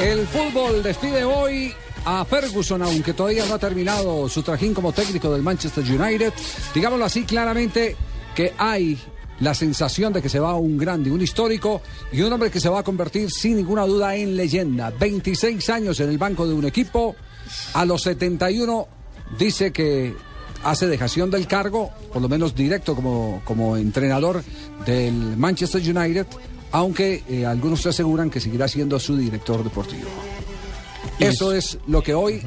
[0.00, 1.72] El fútbol despide hoy
[2.04, 6.32] a Ferguson, aunque todavía no ha terminado su trajín como técnico del Manchester United.
[6.74, 7.96] Digámoslo así claramente
[8.34, 8.98] que hay
[9.40, 12.68] la sensación de que se va un grande, un histórico y un hombre que se
[12.68, 14.90] va a convertir sin ninguna duda en leyenda.
[14.90, 17.16] 26 años en el banco de un equipo,
[17.72, 18.88] a los 71
[19.38, 20.14] dice que
[20.64, 24.42] hace dejación del cargo, por lo menos directo como, como entrenador
[24.84, 26.26] del Manchester United,
[26.72, 30.08] aunque eh, algunos aseguran que seguirá siendo su director deportivo.
[31.20, 32.42] Eso es lo que hoy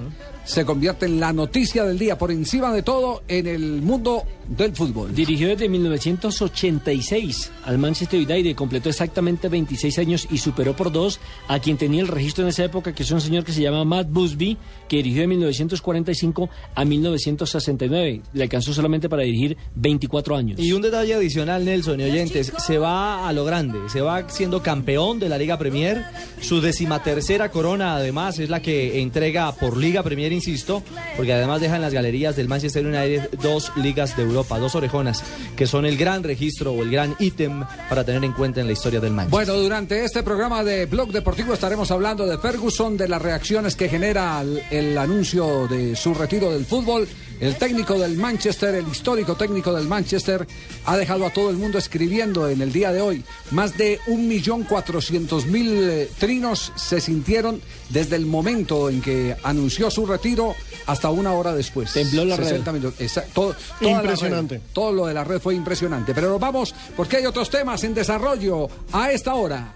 [0.48, 4.74] se convierte en la noticia del día, por encima de todo, en el mundo del
[4.74, 5.14] fútbol.
[5.14, 11.60] Dirigió desde 1986 al Manchester United, completó exactamente 26 años y superó por dos a
[11.60, 14.08] quien tenía el registro en esa época, que es un señor que se llama Matt
[14.10, 18.22] Busby, que dirigió de 1945 a 1969.
[18.32, 20.60] Le alcanzó solamente para dirigir 24 años.
[20.62, 24.64] Y un detalle adicional, Nelson y oyentes, se va a lo grande, se va siendo
[24.64, 26.06] campeón de la Liga Premier,
[26.42, 30.84] su decimatercera corona además es la que entrega por Liga Premier, insisto,
[31.16, 35.24] porque además deja en las galerías del Manchester United dos ligas de Europa, dos orejonas,
[35.56, 38.74] que son el gran registro o el gran ítem para tener en cuenta en la
[38.74, 39.46] historia del Manchester.
[39.46, 43.90] Bueno, durante este programa de Blog Deportivo estaremos hablando de Ferguson, de las reacciones que
[43.90, 47.08] genera el, el anuncio de su retiro del fútbol.
[47.40, 50.48] El técnico del Manchester, el histórico técnico del Manchester,
[50.86, 53.24] ha dejado a todo el mundo escribiendo en el día de hoy.
[53.52, 60.56] Más de 1.400.000 eh, trinos se sintieron desde el momento en que anunció su retiro
[60.88, 61.94] hasta una hora después.
[61.94, 62.46] Tembló la red.
[62.46, 63.00] 60 minutos.
[63.02, 64.56] Esa- todo, toda la Impresionante.
[64.56, 66.14] red, todo lo de la red fue impresionante.
[66.16, 69.74] Pero nos vamos porque hay otros temas en desarrollo a esta hora.